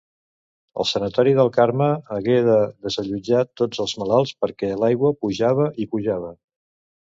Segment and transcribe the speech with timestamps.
[0.83, 2.55] El Sanatori del Carme hagué de
[2.87, 6.35] desallotjar tots els malalts perquè l'aigua pujava i pujava.